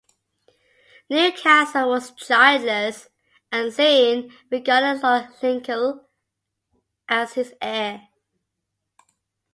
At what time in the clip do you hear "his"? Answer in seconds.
7.33-7.53